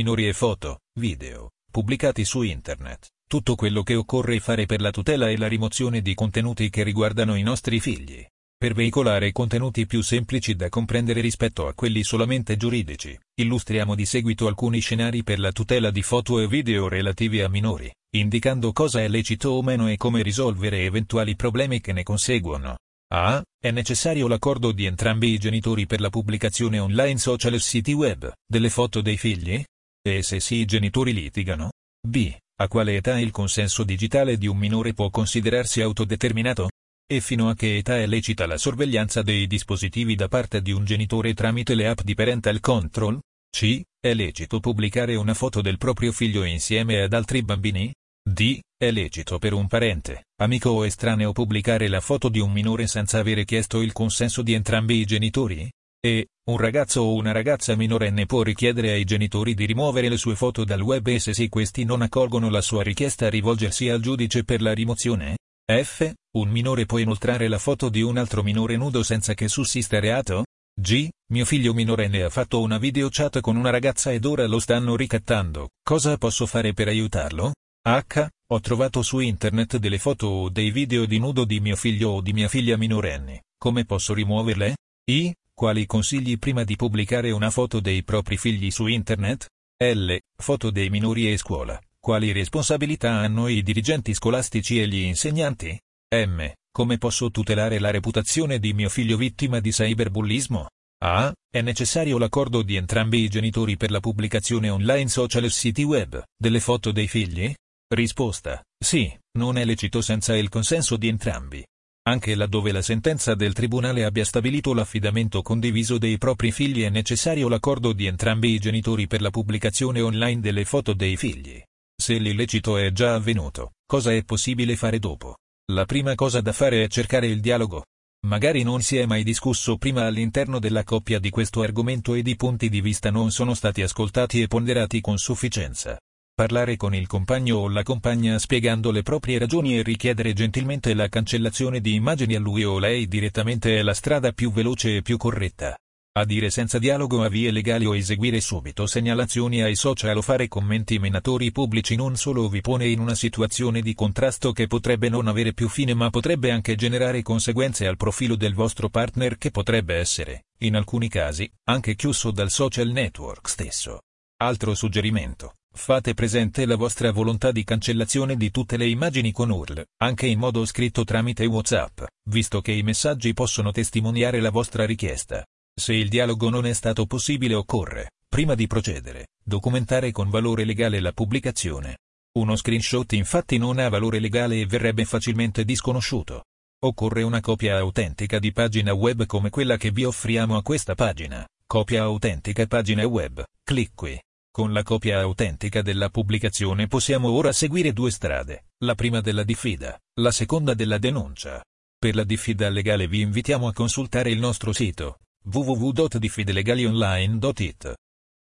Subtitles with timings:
[0.00, 3.08] e foto, video, pubblicati su internet.
[3.28, 7.34] Tutto quello che occorre fare per la tutela e la rimozione di contenuti che riguardano
[7.34, 8.24] i nostri figli.
[8.56, 14.46] Per veicolare contenuti più semplici da comprendere rispetto a quelli solamente giuridici, illustriamo di seguito
[14.46, 19.08] alcuni scenari per la tutela di foto e video relativi a minori, indicando cosa è
[19.08, 22.76] lecito o meno e come risolvere eventuali problemi che ne conseguono.
[23.10, 23.42] A.
[23.60, 28.32] È necessario l'accordo di entrambi i genitori per la pubblicazione online social e siti web
[28.46, 29.62] delle foto dei figli?
[30.06, 31.70] E se sì i genitori litigano?
[32.06, 32.34] B.
[32.60, 36.70] A quale età il consenso digitale di un minore può considerarsi autodeterminato?
[37.10, 40.84] E fino a che età è lecita la sorveglianza dei dispositivi da parte di un
[40.84, 43.18] genitore tramite le app di parental control?
[43.50, 43.82] C.
[43.98, 47.92] È lecito pubblicare una foto del proprio figlio insieme ad altri bambini?
[48.22, 48.60] D.
[48.76, 53.18] È lecito per un parente, amico o estraneo pubblicare la foto di un minore senza
[53.18, 55.68] avere chiesto il consenso di entrambi i genitori?
[56.00, 56.26] E.
[56.48, 60.64] Un ragazzo o una ragazza minorenne può richiedere ai genitori di rimuovere le sue foto
[60.64, 64.62] dal web e se sì questi non accolgono la sua richiesta rivolgersi al giudice per
[64.62, 65.36] la rimozione?
[65.70, 66.10] F.
[66.38, 70.46] Un minore può inoltrare la foto di un altro minore nudo senza che sussista reato?
[70.74, 71.10] G.
[71.32, 75.68] Mio figlio minorenne ha fatto una videochat con una ragazza ed ora lo stanno ricattando.
[75.82, 77.52] Cosa posso fare per aiutarlo?
[77.86, 78.26] H.
[78.52, 82.20] Ho trovato su internet delle foto o dei video di nudo di mio figlio o
[82.22, 83.42] di mia figlia minorenne.
[83.58, 84.76] Come posso rimuoverle?
[85.10, 85.34] I.
[85.58, 89.48] Quali consigli prima di pubblicare una foto dei propri figli su internet?
[89.82, 90.16] L.
[90.40, 91.76] Foto dei minori e scuola.
[91.98, 95.76] Quali responsabilità hanno i dirigenti scolastici e gli insegnanti?
[96.14, 96.48] M.
[96.70, 100.68] Come posso tutelare la reputazione di mio figlio vittima di cyberbullismo?
[101.02, 101.32] A.
[101.50, 106.22] È necessario l'accordo di entrambi i genitori per la pubblicazione online social e siti web
[106.40, 107.52] delle foto dei figli?
[107.92, 108.62] Risposta.
[108.78, 111.66] Sì, non è lecito senza il consenso di entrambi.
[112.08, 117.48] Anche laddove la sentenza del tribunale abbia stabilito l'affidamento condiviso dei propri figli è necessario
[117.48, 121.62] l'accordo di entrambi i genitori per la pubblicazione online delle foto dei figli.
[121.94, 125.36] Se l'illecito è già avvenuto, cosa è possibile fare dopo?
[125.70, 127.84] La prima cosa da fare è cercare il dialogo.
[128.26, 132.36] Magari non si è mai discusso prima all'interno della coppia di questo argomento ed i
[132.36, 135.98] punti di vista non sono stati ascoltati e ponderati con sufficienza.
[136.38, 141.08] Parlare con il compagno o la compagna spiegando le proprie ragioni e richiedere gentilmente la
[141.08, 145.16] cancellazione di immagini a lui o lei direttamente è la strada più veloce e più
[145.16, 145.76] corretta.
[146.16, 150.46] A dire senza dialogo a vie legali o eseguire subito segnalazioni ai social o fare
[150.46, 155.26] commenti menatori pubblici non solo vi pone in una situazione di contrasto che potrebbe non
[155.26, 159.96] avere più fine ma potrebbe anche generare conseguenze al profilo del vostro partner che potrebbe
[159.96, 164.02] essere, in alcuni casi, anche chiuso dal social network stesso.
[164.40, 165.54] Altro suggerimento.
[165.78, 170.38] Fate presente la vostra volontà di cancellazione di tutte le immagini con URL, anche in
[170.38, 175.46] modo scritto tramite WhatsApp, visto che i messaggi possono testimoniare la vostra richiesta.
[175.74, 181.00] Se il dialogo non è stato possibile occorre, prima di procedere, documentare con valore legale
[181.00, 181.98] la pubblicazione.
[182.36, 186.46] Uno screenshot infatti non ha valore legale e verrebbe facilmente disconosciuto.
[186.80, 191.46] Occorre una copia autentica di pagina web come quella che vi offriamo a questa pagina.
[191.64, 194.20] Copia autentica pagina web, clic qui.
[194.58, 199.96] Con la copia autentica della pubblicazione possiamo ora seguire due strade, la prima della diffida,
[200.18, 201.62] la seconda della denuncia.
[201.96, 207.94] Per la diffida legale vi invitiamo a consultare il nostro sito www.diffidelegalionline.it.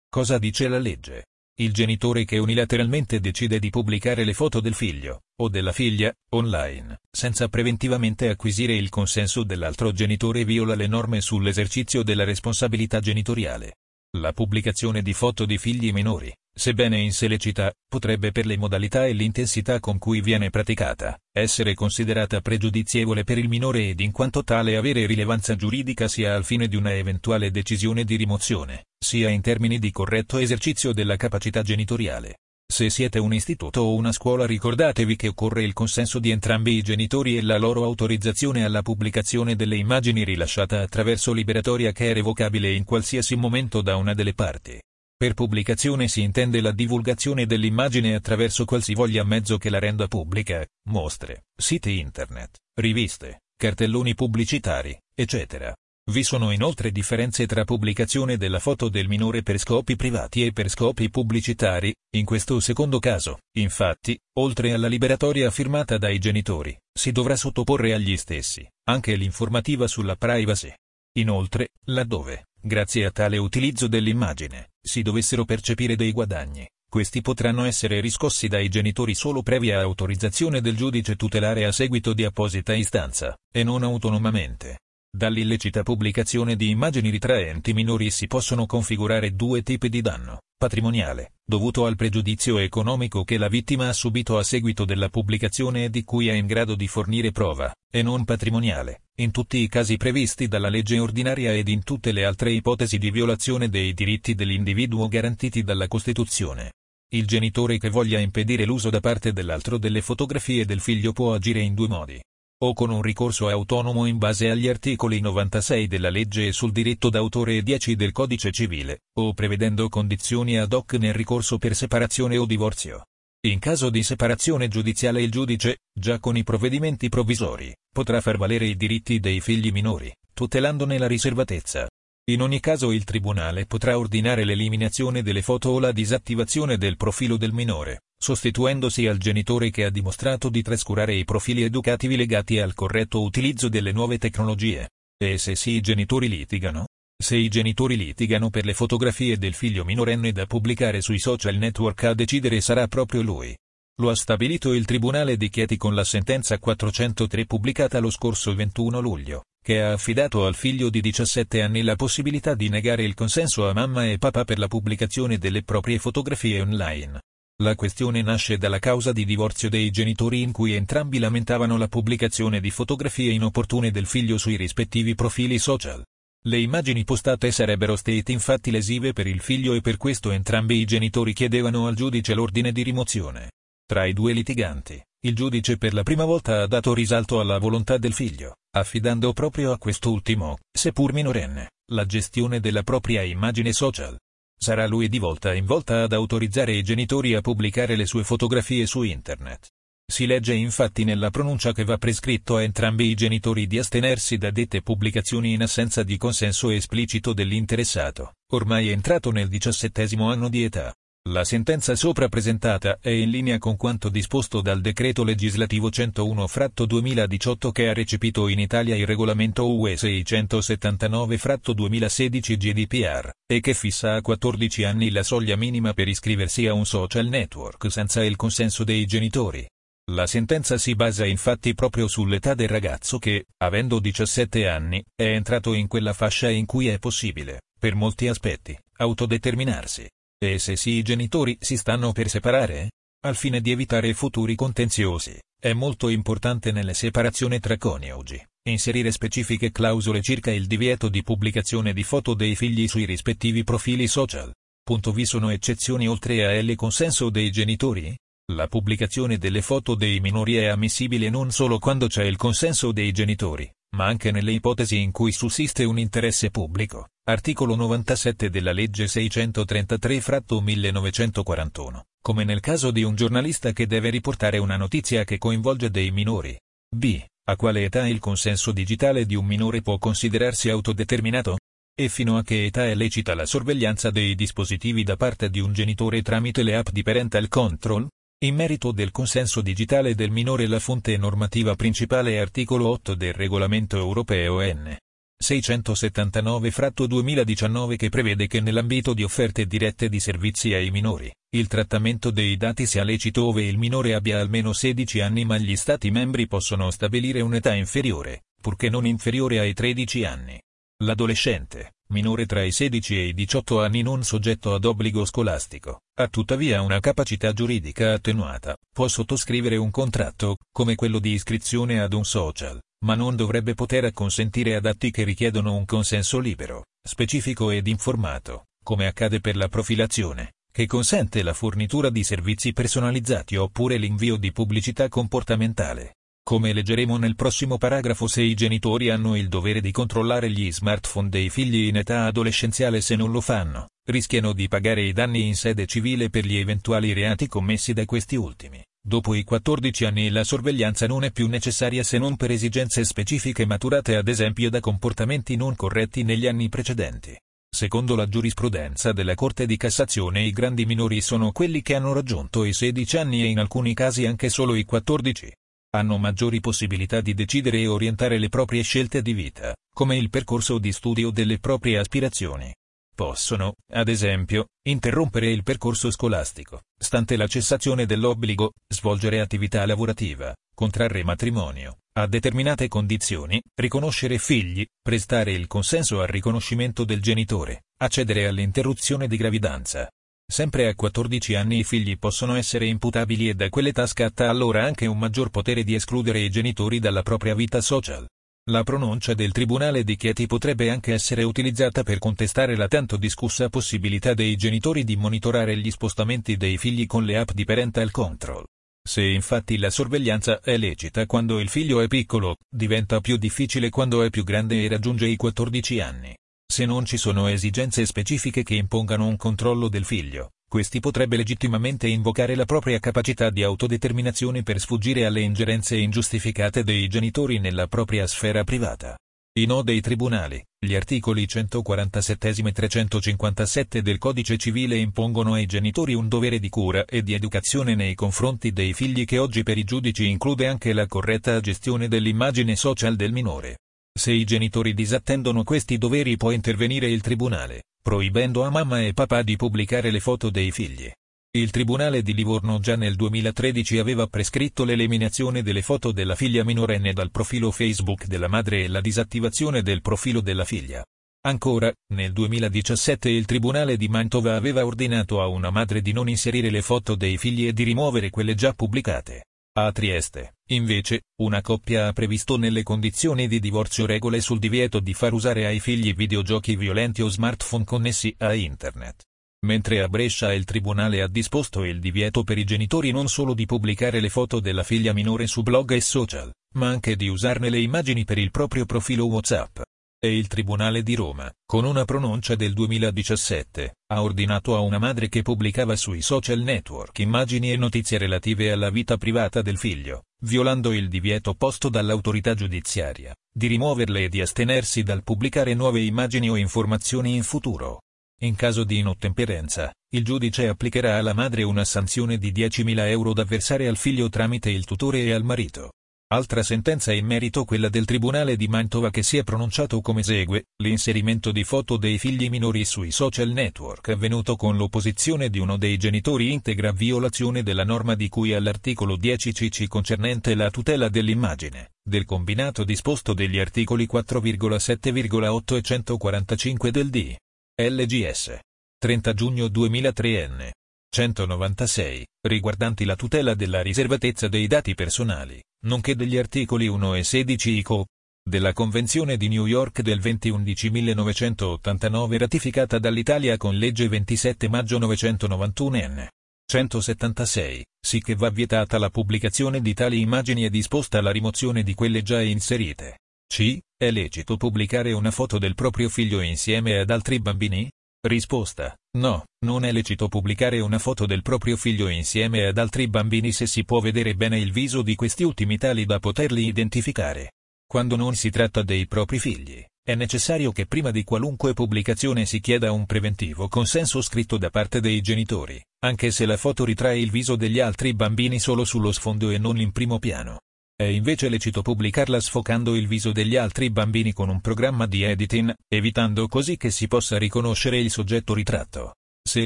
[0.09, 1.27] Cosa dice la legge?
[1.57, 6.99] Il genitore che unilateralmente decide di pubblicare le foto del figlio, o della figlia, online,
[7.09, 13.75] senza preventivamente acquisire il consenso dell'altro genitore viola le norme sull'esercizio della responsabilità genitoriale.
[14.19, 19.07] La pubblicazione di foto di figli minori, sebbene in sé lecita, potrebbe per le modalità
[19.07, 24.43] e l'intensità con cui viene praticata, essere considerata pregiudizievole per il minore ed in quanto
[24.43, 29.41] tale avere rilevanza giuridica sia al fine di una eventuale decisione di rimozione, sia in
[29.41, 32.37] termini di corretto esercizio della capacità genitoriale.
[32.65, 36.81] Se siete un istituto o una scuola ricordatevi che occorre il consenso di entrambi i
[36.81, 42.71] genitori e la loro autorizzazione alla pubblicazione delle immagini rilasciata attraverso liberatoria che è revocabile
[42.71, 44.81] in qualsiasi momento da una delle parti.
[45.15, 51.45] Per pubblicazione si intende la divulgazione dell'immagine attraverso qualsivoglia mezzo che la renda pubblica, mostre,
[51.55, 55.73] siti internet, riviste, cartelloni pubblicitari, eccetera.
[56.05, 60.67] Vi sono inoltre differenze tra pubblicazione della foto del minore per scopi privati e per
[60.67, 67.37] scopi pubblicitari, in questo secondo caso, infatti, oltre alla liberatoria firmata dai genitori, si dovrà
[67.37, 70.73] sottoporre agli stessi, anche l'informativa sulla privacy.
[71.19, 78.01] Inoltre, laddove, grazie a tale utilizzo dell'immagine, si dovessero percepire dei guadagni, questi potranno essere
[78.01, 83.63] riscossi dai genitori solo previa autorizzazione del giudice tutelare a seguito di apposita istanza, e
[83.63, 84.79] non autonomamente.
[85.15, 91.85] Dall'illecita pubblicazione di immagini ritraenti minori si possono configurare due tipi di danno, patrimoniale, dovuto
[91.85, 96.29] al pregiudizio economico che la vittima ha subito a seguito della pubblicazione e di cui
[96.29, 100.69] è in grado di fornire prova, e non patrimoniale, in tutti i casi previsti dalla
[100.69, 105.87] legge ordinaria ed in tutte le altre ipotesi di violazione dei diritti dell'individuo garantiti dalla
[105.87, 106.71] Costituzione.
[107.13, 111.59] Il genitore che voglia impedire l'uso da parte dell'altro delle fotografie del figlio può agire
[111.59, 112.19] in due modi
[112.59, 117.57] o con un ricorso autonomo in base agli articoli 96 della legge sul diritto d'autore
[117.57, 122.45] e 10 del codice civile, o prevedendo condizioni ad hoc nel ricorso per separazione o
[122.45, 123.05] divorzio.
[123.45, 128.65] In caso di separazione giudiziale il giudice, già con i provvedimenti provvisori, potrà far valere
[128.65, 131.89] i diritti dei figli minori, tutelandone la riservatezza.
[132.31, 137.35] In ogni caso il tribunale potrà ordinare l'eliminazione delle foto o la disattivazione del profilo
[137.35, 142.73] del minore, sostituendosi al genitore che ha dimostrato di trascurare i profili educativi legati al
[142.73, 144.91] corretto utilizzo delle nuove tecnologie.
[145.21, 146.87] E se sì i genitori litigano?
[147.21, 152.05] Se i genitori litigano per le fotografie del figlio minorenne da pubblicare sui social network
[152.05, 153.53] a decidere sarà proprio lui.
[153.99, 159.01] Lo ha stabilito il Tribunale di Chieti con la sentenza 403 pubblicata lo scorso 21
[159.01, 163.67] luglio, che ha affidato al figlio di 17 anni la possibilità di negare il consenso
[163.67, 167.19] a mamma e papà per la pubblicazione delle proprie fotografie online.
[167.63, 172.59] La questione nasce dalla causa di divorzio dei genitori in cui entrambi lamentavano la pubblicazione
[172.59, 176.03] di fotografie inopportune del figlio sui rispettivi profili social.
[176.45, 180.83] Le immagini postate sarebbero state infatti lesive per il figlio e per questo entrambi i
[180.83, 183.51] genitori chiedevano al giudice l'ordine di rimozione.
[183.85, 187.97] Tra i due litiganti, il giudice per la prima volta ha dato risalto alla volontà
[187.97, 194.17] del figlio, affidando proprio a quest'ultimo, seppur minorenne, la gestione della propria immagine social.
[194.63, 198.85] Sarà lui di volta in volta ad autorizzare i genitori a pubblicare le sue fotografie
[198.85, 199.67] su internet.
[200.09, 204.51] Si legge infatti nella pronuncia che va prescritto a entrambi i genitori di astenersi da
[204.51, 210.95] dette pubblicazioni in assenza di consenso esplicito dell'interessato, ormai entrato nel diciassettesimo anno di età.
[211.29, 216.85] La sentenza sopra presentata è in linea con quanto disposto dal decreto legislativo 101 fratto
[216.85, 223.73] 2018 che ha recepito in Italia il regolamento UE 679 fratto 2016 GDPR, e che
[223.73, 228.35] fissa a 14 anni la soglia minima per iscriversi a un social network senza il
[228.35, 229.65] consenso dei genitori.
[230.11, 235.73] La sentenza si basa infatti proprio sull'età del ragazzo che, avendo 17 anni, è entrato
[235.73, 240.05] in quella fascia in cui è possibile, per molti aspetti, autodeterminarsi.
[240.45, 242.91] E se sì i genitori si stanno per separare?
[243.25, 249.71] Al fine di evitare futuri contenziosi, è molto importante nelle separazioni tra coniugi, inserire specifiche
[249.71, 254.51] clausole circa il divieto di pubblicazione di foto dei figli sui rispettivi profili social.
[254.83, 258.13] Punto vi sono eccezioni oltre a L consenso dei genitori?
[258.51, 263.13] La pubblicazione delle foto dei minori è ammissibile non solo quando c'è il consenso dei
[263.13, 267.07] genitori, ma anche nelle ipotesi in cui sussiste un interesse pubblico.
[267.25, 274.75] Articolo 97 della legge 633-1941, come nel caso di un giornalista che deve riportare una
[274.75, 276.59] notizia che coinvolge dei minori.
[276.93, 277.23] B.
[277.45, 281.59] A quale età il consenso digitale di un minore può considerarsi autodeterminato?
[281.97, 285.71] E fino a che età è lecita la sorveglianza dei dispositivi da parte di un
[285.71, 288.05] genitore tramite le app di parental control?
[288.43, 293.31] In merito del consenso digitale del minore la fonte normativa principale è articolo 8 del
[293.31, 294.97] regolamento europeo N.
[295.43, 302.55] 679-2019 che prevede che nell'ambito di offerte dirette di servizi ai minori, il trattamento dei
[302.55, 306.89] dati sia lecito ove il minore abbia almeno 16 anni ma gli Stati membri possono
[306.89, 310.59] stabilire un'età inferiore, purché non inferiore ai 13 anni.
[311.03, 316.27] L'adolescente, minore tra i 16 e i 18 anni non soggetto ad obbligo scolastico, ha
[316.27, 322.23] tuttavia una capacità giuridica attenuata, può sottoscrivere un contratto, come quello di iscrizione ad un
[322.23, 327.87] social, ma non dovrebbe poter acconsentire ad atti che richiedono un consenso libero, specifico ed
[327.87, 334.37] informato, come accade per la profilazione, che consente la fornitura di servizi personalizzati oppure l'invio
[334.37, 336.15] di pubblicità comportamentale.
[336.43, 341.29] Come leggeremo nel prossimo paragrafo se i genitori hanno il dovere di controllare gli smartphone
[341.29, 345.55] dei figli in età adolescenziale se non lo fanno, rischiano di pagare i danni in
[345.55, 348.83] sede civile per gli eventuali reati commessi da questi ultimi.
[349.05, 353.65] Dopo i 14 anni la sorveglianza non è più necessaria se non per esigenze specifiche
[353.65, 357.37] maturate ad esempio da comportamenti non corretti negli anni precedenti.
[357.69, 362.63] Secondo la giurisprudenza della Corte di Cassazione i grandi minori sono quelli che hanno raggiunto
[362.63, 365.51] i 16 anni e in alcuni casi anche solo i 14
[365.95, 370.79] hanno maggiori possibilità di decidere e orientare le proprie scelte di vita, come il percorso
[370.79, 372.73] di studio delle proprie aspirazioni.
[373.15, 381.23] Possono, ad esempio, interrompere il percorso scolastico, stante la cessazione dell'obbligo, svolgere attività lavorativa, contrarre
[381.23, 389.27] matrimonio, a determinate condizioni, riconoscere figli, prestare il consenso al riconoscimento del genitore, accedere all'interruzione
[389.27, 390.09] di gravidanza,
[390.45, 395.07] Sempre a 14 anni i figli possono essere imputabili e da quell'età scatta allora anche
[395.07, 398.27] un maggior potere di escludere i genitori dalla propria vita social.
[398.69, 403.67] La pronuncia del Tribunale di Chieti potrebbe anche essere utilizzata per contestare la tanto discussa
[403.67, 408.63] possibilità dei genitori di monitorare gli spostamenti dei figli con le app di parental control.
[409.05, 414.23] Se infatti la sorveglianza è lecita quando il figlio è piccolo, diventa più difficile quando
[414.23, 416.33] è più grande e raggiunge i 14 anni.
[416.65, 422.07] Se non ci sono esigenze specifiche che impongano un controllo del figlio, questi potrebbe legittimamente
[422.07, 428.25] invocare la propria capacità di autodeterminazione per sfuggire alle ingerenze ingiustificate dei genitori nella propria
[428.25, 429.15] sfera privata.
[429.59, 436.15] I no dei tribunali, gli articoli 147 e 357 del Codice Civile impongono ai genitori
[436.15, 439.83] un dovere di cura e di educazione nei confronti dei figli che oggi per i
[439.83, 443.77] giudici include anche la corretta gestione dell'immagine social del minore.
[444.11, 449.43] Se i genitori disattendono questi doveri può intervenire il tribunale, proibendo a mamma e papà
[449.43, 451.09] di pubblicare le foto dei figli.
[451.55, 457.13] Il Tribunale di Livorno già nel 2013 aveva prescritto l'eliminazione delle foto della figlia minorenne
[457.13, 461.01] dal profilo Facebook della madre e la disattivazione del profilo della figlia.
[461.45, 466.69] Ancora, nel 2017 il Tribunale di Mantova aveva ordinato a una madre di non inserire
[466.69, 469.45] le foto dei figli e di rimuovere quelle già pubblicate.
[469.75, 475.15] A Trieste, invece, una coppia ha previsto nelle condizioni di divorzio regole sul divieto di
[475.15, 479.23] far usare ai figli videogiochi violenti o smartphone connessi a Internet.
[479.65, 483.65] Mentre a Brescia il tribunale ha disposto il divieto per i genitori non solo di
[483.65, 487.79] pubblicare le foto della figlia minore su blog e social, ma anche di usarne le
[487.79, 489.79] immagini per il proprio profilo WhatsApp
[490.25, 495.27] e il Tribunale di Roma, con una pronuncia del 2017, ha ordinato a una madre
[495.27, 500.93] che pubblicava sui social network immagini e notizie relative alla vita privata del figlio, violando
[500.93, 506.55] il divieto posto dall'autorità giudiziaria, di rimuoverle e di astenersi dal pubblicare nuove immagini o
[506.55, 508.03] informazioni in futuro.
[508.43, 513.43] In caso di inottemperenza, il giudice applicherà alla madre una sanzione di 10.000 euro da
[513.43, 515.91] versare al figlio tramite il tutore e al marito.
[516.33, 520.69] Altra sentenza in merito quella del Tribunale di Mantova che si è pronunciato come segue,
[520.77, 525.95] l'inserimento di foto dei figli minori sui social network avvenuto con l'opposizione di uno dei
[525.95, 532.25] genitori integra violazione della norma di cui all'articolo 10 cc concernente la tutela dell'immagine, del
[532.25, 537.35] combinato disposto degli articoli 4,7,8 e 145 del D.
[537.79, 538.57] LGS.
[538.97, 540.71] 30 giugno 2003 N.
[541.13, 547.69] 196, riguardanti la tutela della riservatezza dei dati personali, nonché degli articoli 1 e 16
[547.77, 548.07] ICO
[548.43, 555.97] della Convenzione di New York del 2011 1989 ratificata dall'Italia con legge 27 maggio 991
[555.97, 556.27] n.
[556.65, 561.93] 176, sì che va vietata la pubblicazione di tali immagini e disposta la rimozione di
[561.93, 563.19] quelle già inserite.
[563.47, 563.77] C.
[563.95, 567.87] È lecito pubblicare una foto del proprio figlio insieme ad altri bambini?
[568.25, 568.95] Risposta.
[569.17, 573.67] No, non è lecito pubblicare una foto del proprio figlio insieme ad altri bambini se
[573.67, 577.51] si può vedere bene il viso di questi ultimi tali da poterli identificare.
[577.85, 582.61] Quando non si tratta dei propri figli, è necessario che prima di qualunque pubblicazione si
[582.61, 587.29] chieda un preventivo consenso scritto da parte dei genitori, anche se la foto ritrae il
[587.29, 590.59] viso degli altri bambini solo sullo sfondo e non in primo piano.
[590.95, 595.73] È invece lecito pubblicarla sfocando il viso degli altri bambini con un programma di editing,
[595.87, 599.15] evitando così che si possa riconoscere il soggetto ritratto.
[599.43, 599.65] Se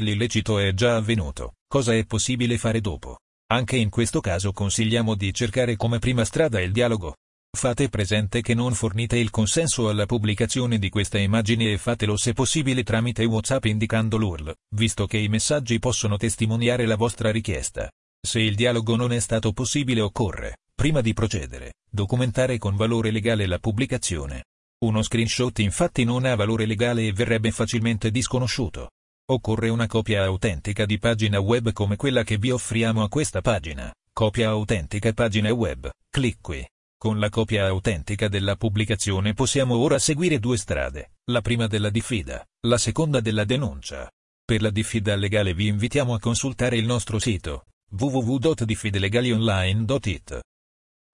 [0.00, 3.18] l'illecito è già avvenuto, cosa è possibile fare dopo?
[3.52, 7.16] Anche in questo caso consigliamo di cercare come prima strada il dialogo.
[7.54, 12.32] Fate presente che non fornite il consenso alla pubblicazione di questa immagine e fatelo se
[12.32, 17.90] possibile tramite WhatsApp indicando l'URL, visto che i messaggi possono testimoniare la vostra richiesta.
[18.20, 23.46] Se il dialogo non è stato possibile occorre, Prima di procedere, documentare con valore legale
[23.46, 24.44] la pubblicazione.
[24.84, 28.90] Uno screenshot infatti non ha valore legale e verrebbe facilmente disconosciuto.
[29.28, 33.92] Occorre una copia autentica di pagina web come quella che vi offriamo a questa pagina.
[34.12, 35.90] Copia autentica pagina web.
[36.08, 36.64] Clic qui.
[36.96, 42.46] Con la copia autentica della pubblicazione possiamo ora seguire due strade, la prima della diffida,
[42.68, 44.08] la seconda della denuncia.
[44.44, 50.40] Per la diffida legale vi invitiamo a consultare il nostro sito www.diffidelegalionline.it.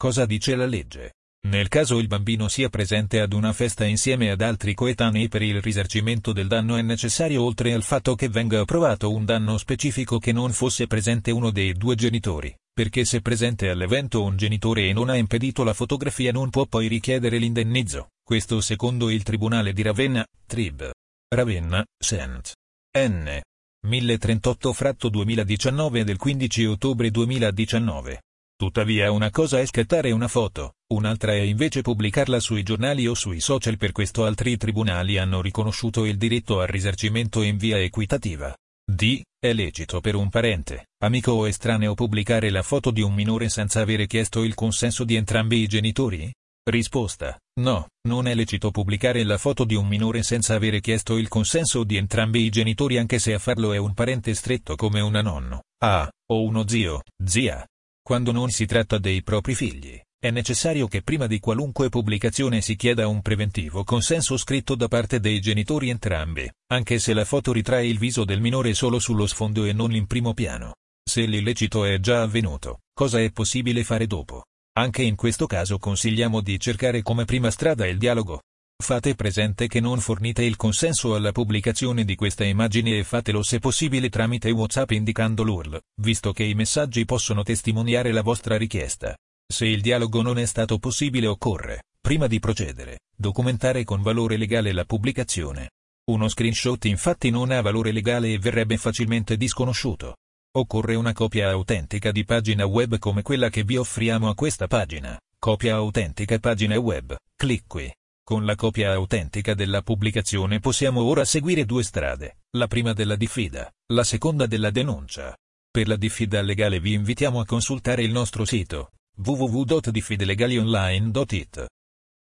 [0.04, 1.14] Cosa dice la legge?
[1.49, 5.62] Nel caso il bambino sia presente ad una festa insieme ad altri coetanei per il
[5.62, 10.30] risarcimento del danno è necessario oltre al fatto che venga approvato un danno specifico che
[10.30, 15.08] non fosse presente uno dei due genitori, perché se presente all'evento un genitore e non
[15.08, 20.23] ha impedito la fotografia non può poi richiedere l'indennizzo, questo secondo il Tribunale di Ravenna,
[20.44, 20.90] Trib.
[21.34, 22.52] Ravenna, Sent.
[22.99, 23.40] N.
[23.87, 28.20] 1038 fratto 2019 del 15 ottobre 2019.
[28.56, 33.40] Tuttavia una cosa è scattare una foto, un'altra è invece pubblicarla sui giornali o sui
[33.40, 38.54] social per questo altri tribunali hanno riconosciuto il diritto al risarcimento in via equitativa.
[38.87, 39.23] D.
[39.38, 43.80] È lecito per un parente, amico o estraneo pubblicare la foto di un minore senza
[43.80, 46.32] avere chiesto il consenso di entrambi i genitori?
[46.70, 47.38] Risposta.
[47.61, 51.82] No, non è lecito pubblicare la foto di un minore senza avere chiesto il consenso
[51.82, 55.62] di entrambi i genitori anche se a farlo è un parente stretto come una nonno,
[55.82, 57.66] ah, o uno zio, zia.
[58.06, 62.76] Quando non si tratta dei propri figli, è necessario che prima di qualunque pubblicazione si
[62.76, 67.87] chieda un preventivo consenso scritto da parte dei genitori entrambi, anche se la foto ritrae
[67.87, 70.75] il viso del minore solo sullo sfondo e non in primo piano.
[71.02, 74.44] Se l'illecito è già avvenuto, cosa è possibile fare dopo?
[74.76, 78.42] Anche in questo caso consigliamo di cercare come prima strada il dialogo.
[78.76, 83.61] Fate presente che non fornite il consenso alla pubblicazione di questa immagine e fatelo se
[83.61, 89.16] possibile tramite WhatsApp indicando l'URL, visto che i messaggi possono testimoniare la vostra richiesta.
[89.47, 94.73] Se il dialogo non è stato possibile occorre, prima di procedere, documentare con valore legale
[94.73, 95.71] la pubblicazione.
[96.11, 100.16] Uno screenshot infatti non ha valore legale e verrebbe facilmente disconosciuto.
[100.57, 105.19] Occorre una copia autentica di pagina web come quella che vi offriamo a questa pagina.
[105.38, 107.16] Copia autentica pagina web.
[107.37, 107.90] Clic qui.
[108.26, 113.71] Con la copia autentica della pubblicazione possiamo ora seguire due strade, la prima della diffida,
[113.93, 115.37] la seconda della denuncia.
[115.71, 121.66] Per la diffida legale vi invitiamo a consultare il nostro sito www.diffidelegalionline.it.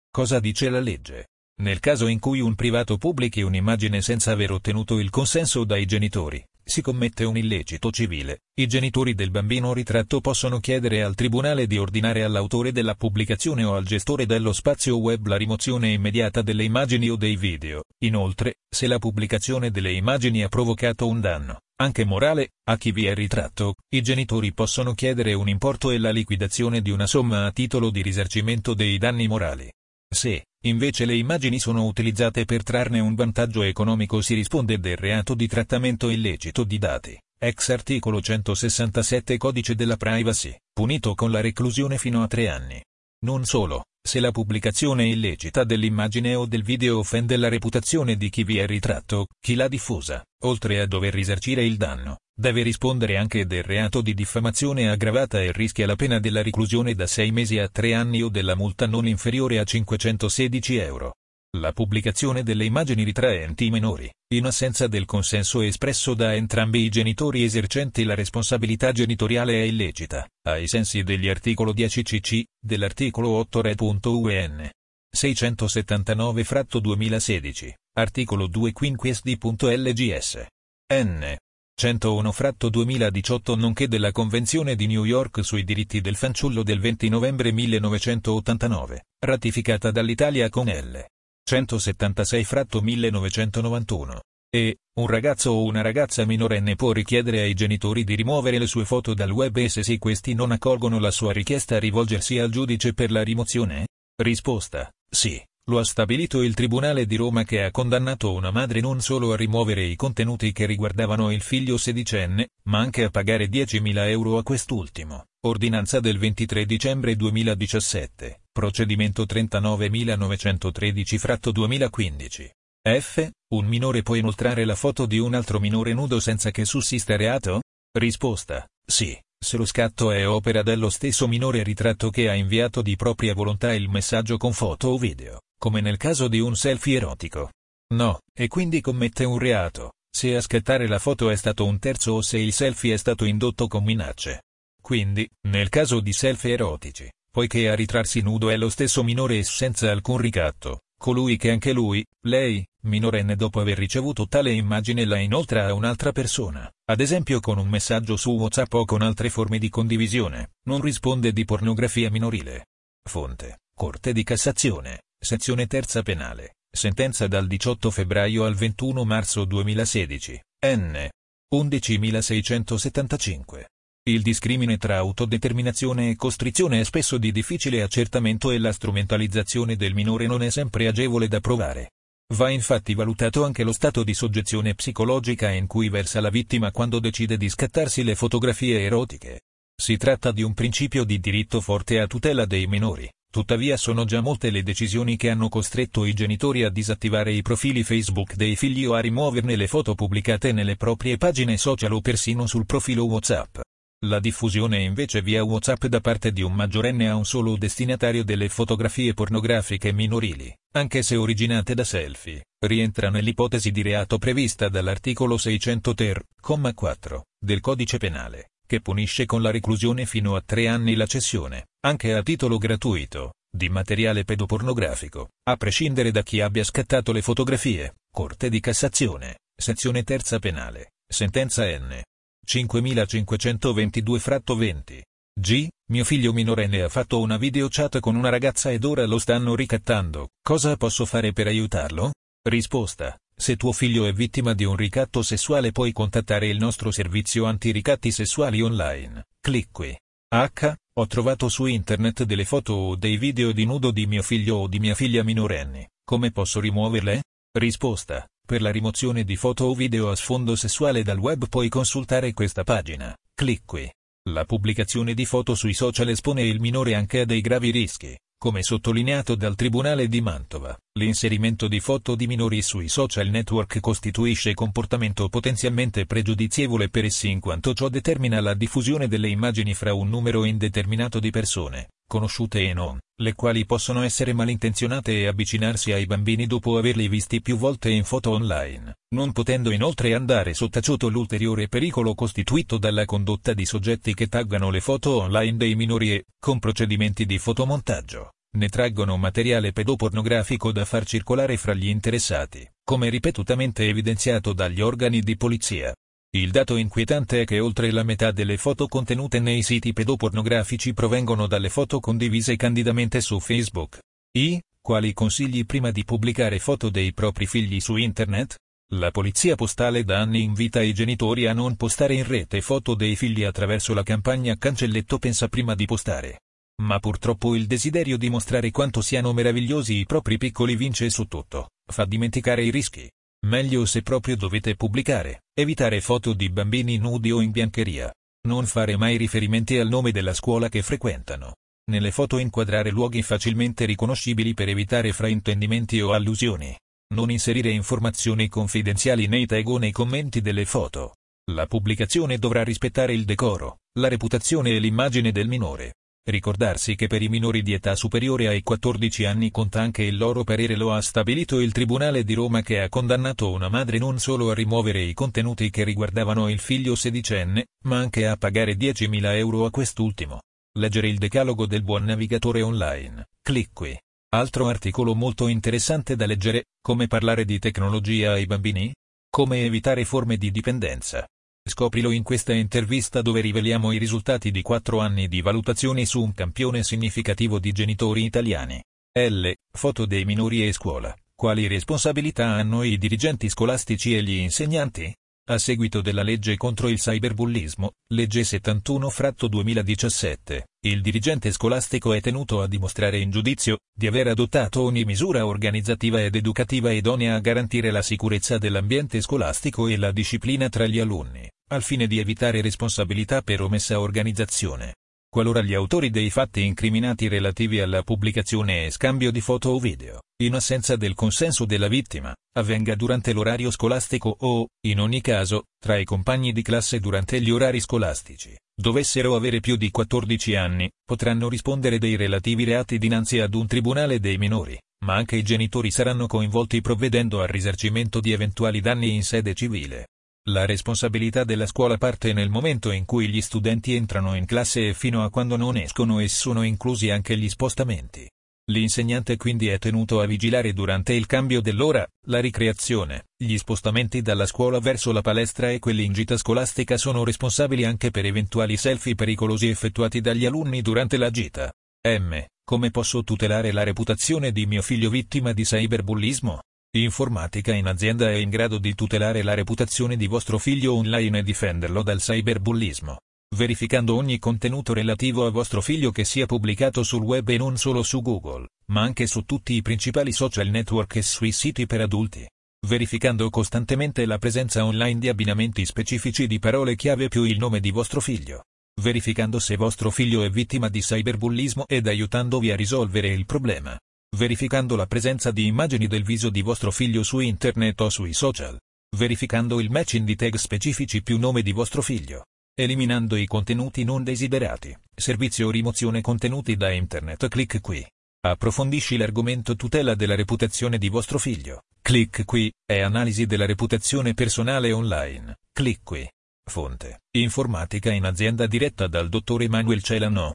[0.09, 1.31] Cosa dice la legge?
[1.63, 6.41] Nel caso in cui un privato pubblichi un'immagine senza aver ottenuto il consenso dai genitori,
[6.69, 8.41] si commette un illecito civile.
[8.61, 13.75] I genitori del bambino ritratto possono chiedere al tribunale di ordinare all'autore della pubblicazione o
[13.75, 17.85] al gestore dello spazio web la rimozione immediata delle immagini o dei video.
[18.05, 23.07] Inoltre, se la pubblicazione delle immagini ha provocato un danno, anche morale, a chi vi
[23.07, 27.53] è ritratto, i genitori possono chiedere un importo e la liquidazione di una somma a
[27.53, 29.73] titolo di risarcimento dei danni morali.
[30.11, 35.35] Se, invece le immagini sono utilizzate per trarne un vantaggio economico si risponde del reato
[35.35, 41.99] di trattamento illecito di dati, ex articolo 167 Codice della Privacy, punito con la reclusione
[41.99, 42.83] fino a tre anni.
[43.27, 48.45] Non solo, se la pubblicazione illecita dell'immagine o del video offende la reputazione di chi
[48.45, 53.47] vi è ritratto, chi l'ha diffusa, oltre a dover risarcire il danno, deve rispondere anche
[53.47, 57.69] del reato di diffamazione aggravata e rischia la pena della reclusione da 6 mesi a
[57.69, 61.17] 3 anni o della multa non inferiore a 516 euro.
[61.57, 67.43] La pubblicazione delle immagini ritraenti minori, in assenza del consenso espresso da entrambi i genitori
[67.43, 74.71] esercenti la responsabilità genitoriale è illecita, ai sensi degli articolo 10 cc, dell'articolo 8 Re.un.
[75.11, 80.47] 679 fratto 2016, articolo 2 quinquies di.lgs.
[80.93, 81.37] N.
[81.79, 87.09] 101 fratto 2018 nonché della Convenzione di New York sui diritti del fanciullo del 20
[87.09, 91.05] novembre 1989, ratificata dall'Italia con L.
[91.45, 94.21] 176 fratto 1991.
[94.51, 98.85] E, un ragazzo o una ragazza minorenne può richiedere ai genitori di rimuovere le sue
[98.85, 102.93] foto dal web e se sì questi non accolgono la sua richiesta rivolgersi al giudice
[102.93, 103.87] per la rimozione?
[104.21, 105.41] Risposta, sì.
[105.69, 109.37] Lo ha stabilito il Tribunale di Roma che ha condannato una madre non solo a
[109.37, 114.43] rimuovere i contenuti che riguardavano il figlio sedicenne, ma anche a pagare 10.000 euro a
[114.43, 115.27] quest'ultimo.
[115.45, 122.51] Ordinanza del 23 dicembre 2017, procedimento 39.913 fratto 2015.
[122.89, 123.29] F.
[123.53, 127.61] Un minore può inoltrare la foto di un altro minore nudo senza che sussista reato?
[127.93, 128.67] Risposta.
[128.87, 133.35] Sì, se lo scatto è opera dello stesso minore ritratto che ha inviato di propria
[133.35, 137.51] volontà il messaggio con foto o video come nel caso di un selfie erotico.
[137.95, 142.13] No, e quindi commette un reato, se a scattare la foto è stato un terzo
[142.13, 144.43] o se il selfie è stato indotto con minacce.
[144.81, 149.45] Quindi, nel caso di selfie erotici, poiché a ritrarsi nudo è lo stesso minore e
[149.45, 155.19] senza alcun ricatto, colui che anche lui, lei, minorenne dopo aver ricevuto tale immagine la
[155.19, 159.59] inoltra a un'altra persona, ad esempio con un messaggio su WhatsApp o con altre forme
[159.59, 162.67] di condivisione, non risponde di pornografia minorile.
[163.09, 165.03] Fonte, Corte di Cassazione.
[165.21, 166.59] Sezione terza penale.
[166.71, 170.41] Sentenza dal 18 febbraio al 21 marzo 2016.
[170.67, 171.09] N.
[171.53, 173.65] 11.675.
[174.09, 179.93] Il discrimine tra autodeterminazione e costrizione è spesso di difficile accertamento e la strumentalizzazione del
[179.93, 181.91] minore non è sempre agevole da provare.
[182.35, 187.01] Va infatti valutato anche lo stato di soggezione psicologica in cui versa la vittima quando
[187.01, 189.41] decide di scattarsi le fotografie erotiche.
[189.75, 193.11] Si tratta di un principio di diritto forte a tutela dei minori.
[193.31, 197.83] Tuttavia sono già molte le decisioni che hanno costretto i genitori a disattivare i profili
[197.83, 202.47] Facebook dei figli o a rimuoverne le foto pubblicate nelle proprie pagine social o persino
[202.47, 203.59] sul profilo WhatsApp.
[204.07, 208.49] La diffusione invece via WhatsApp da parte di un maggiorenne a un solo destinatario delle
[208.49, 215.95] fotografie pornografiche minorili, anche se originate da selfie, rientra nell'ipotesi di reato prevista dall'articolo 600
[215.95, 221.07] ter, 4, del codice penale, che punisce con la reclusione fino a tre anni la
[221.07, 227.23] cessione, anche a titolo gratuito, di materiale pedopornografico, a prescindere da chi abbia scattato le
[227.23, 227.95] fotografie.
[228.13, 232.03] Corte di Cassazione, sezione terza penale, sentenza N.
[232.45, 235.05] 5522 fratto 20.
[235.41, 235.69] G.
[235.91, 239.55] Mio figlio minorenne ha fatto una video chat con una ragazza ed ora lo stanno
[239.55, 240.29] ricattando.
[240.43, 242.13] Cosa posso fare per aiutarlo?
[242.43, 243.17] Risposta.
[243.35, 248.11] Se tuo figlio è vittima di un ricatto sessuale puoi contattare il nostro servizio antiricatti
[248.11, 249.27] sessuali online.
[249.41, 249.97] Clic qui.
[250.31, 250.75] H.
[250.99, 254.67] Ho trovato su internet delle foto o dei video di nudo di mio figlio o
[254.67, 255.89] di mia figlia minorenni.
[256.05, 257.23] Come posso rimuoverle?
[257.57, 258.27] Risposta.
[258.45, 262.65] Per la rimozione di foto o video a sfondo sessuale dal web puoi consultare questa
[262.65, 263.17] pagina.
[263.33, 263.89] Clic qui.
[264.31, 268.63] La pubblicazione di foto sui social espone il minore anche a dei gravi rischi, come
[268.63, 270.79] sottolineato dal Tribunale di Mantova.
[270.93, 277.41] L'inserimento di foto di minori sui social network costituisce comportamento potenzialmente pregiudizievole per essi in
[277.41, 282.73] quanto ciò determina la diffusione delle immagini fra un numero indeterminato di persone, conosciute e
[282.73, 287.91] non, le quali possono essere malintenzionate e avvicinarsi ai bambini dopo averli visti più volte
[287.91, 294.15] in foto online, non potendo inoltre andare sottaciuto l'ulteriore pericolo costituito dalla condotta di soggetti
[294.15, 299.73] che taggano le foto online dei minori e, con procedimenti di fotomontaggio, ne traggono materiale
[299.73, 305.95] pedopornografico da far circolare fra gli interessati, come ripetutamente evidenziato dagli organi di polizia.
[306.31, 311.47] Il dato inquietante è che oltre la metà delle foto contenute nei siti pedopornografici provengono
[311.47, 313.99] dalle foto condivise candidamente su Facebook.
[314.37, 318.57] I, quali consigli prima di pubblicare foto dei propri figli su internet?
[318.93, 323.17] La polizia postale da anni invita i genitori a non postare in rete foto dei
[323.17, 326.41] figli attraverso la campagna Cancelletto pensa prima di postare.
[326.83, 331.71] Ma purtroppo il desiderio di mostrare quanto siano meravigliosi i propri piccoli vince su tutto,
[331.91, 333.11] fa dimenticare i rischi.
[333.47, 338.15] Meglio se proprio dovete pubblicare, evitare foto di bambini nudi o in biancheria.
[338.47, 341.57] Non fare mai riferimenti al nome della scuola che frequentano.
[341.91, 346.79] Nelle foto inquadrare luoghi facilmente riconoscibili per evitare fraintendimenti o allusioni.
[347.13, 351.17] Non inserire informazioni confidenziali nei tag o nei commenti delle foto.
[351.51, 355.95] La pubblicazione dovrà rispettare il decoro, la reputazione e l'immagine del minore.
[356.29, 360.45] Ricordarsi che per i minori di età superiore ai 14 anni conta anche il loro
[360.45, 364.51] parere lo ha stabilito il Tribunale di Roma che ha condannato una madre non solo
[364.51, 369.65] a rimuovere i contenuti che riguardavano il figlio sedicenne, ma anche a pagare 10.000 euro
[369.65, 370.43] a quest'ultimo.
[370.77, 373.29] Leggere il decalogo del buon navigatore online.
[373.41, 373.99] Clic qui.
[374.35, 378.95] Altro articolo molto interessante da leggere, come parlare di tecnologia ai bambini?
[379.31, 381.27] Come evitare forme di dipendenza.
[381.69, 386.33] Scoprilo in questa intervista dove riveliamo i risultati di quattro anni di valutazioni su un
[386.33, 388.83] campione significativo di genitori italiani.
[389.13, 389.51] L.
[389.71, 391.15] Foto dei minori e scuola.
[391.35, 395.15] Quali responsabilità hanno i dirigenti scolastici e gli insegnanti?
[395.51, 402.67] A seguito della legge contro il cyberbullismo, legge 71-2017, il dirigente scolastico è tenuto a
[402.67, 408.03] dimostrare in giudizio di aver adottato ogni misura organizzativa ed educativa idonea a garantire la
[408.03, 413.63] sicurezza dell'ambiente scolastico e la disciplina tra gli alunni, al fine di evitare responsabilità per
[413.63, 414.95] omessa organizzazione
[415.31, 420.23] qualora gli autori dei fatti incriminati relativi alla pubblicazione e scambio di foto o video,
[420.43, 425.99] in assenza del consenso della vittima, avvenga durante l'orario scolastico o, in ogni caso, tra
[425.99, 431.49] i compagni di classe durante gli orari scolastici, dovessero avere più di 14 anni, potranno
[431.49, 436.27] rispondere dei relativi reati dinanzi ad un tribunale dei minori, ma anche i genitori saranno
[436.27, 440.07] coinvolti provvedendo al risarcimento di eventuali danni in sede civile.
[440.49, 444.95] La responsabilità della scuola parte nel momento in cui gli studenti entrano in classe e
[444.95, 448.27] fino a quando non escono e sono inclusi anche gli spostamenti.
[448.71, 454.47] L'insegnante quindi è tenuto a vigilare durante il cambio dell'ora, la ricreazione, gli spostamenti dalla
[454.47, 459.15] scuola verso la palestra e quelli in gita scolastica sono responsabili anche per eventuali selfie
[459.15, 461.71] pericolosi effettuati dagli alunni durante la gita.
[462.09, 462.43] M.
[462.65, 466.61] Come posso tutelare la reputazione di mio figlio vittima di cyberbullismo?
[466.97, 471.43] Informatica in azienda è in grado di tutelare la reputazione di vostro figlio online e
[471.43, 473.19] difenderlo dal cyberbullismo,
[473.57, 478.03] verificando ogni contenuto relativo a vostro figlio che sia pubblicato sul web e non solo
[478.03, 482.49] su Google, ma anche su tutti i principali social network e sui siti per adulti.
[482.87, 487.91] Verificando costantemente la presenza online di abbinamenti specifici di parole chiave più il nome di
[487.91, 488.65] vostro figlio.
[489.03, 493.95] Verificando se vostro figlio è vittima di cyberbullismo ed aiutandovi a risolvere il problema
[494.37, 498.79] verificando la presenza di immagini del viso di vostro figlio su internet o sui social,
[499.17, 502.45] verificando il matching di tag specifici più nome di vostro figlio,
[502.79, 504.97] eliminando i contenuti non desiderati.
[505.15, 507.49] Servizio rimozione contenuti da internet.
[507.49, 508.07] Clic qui.
[508.41, 511.83] Approfondisci l'argomento tutela della reputazione di vostro figlio.
[512.01, 515.57] Clic qui, è analisi della reputazione personale online.
[515.73, 516.31] Clic qui.
[516.71, 517.23] Fonte.
[517.37, 520.53] Informatica in azienda diretta dal dottor Emanuel Celano.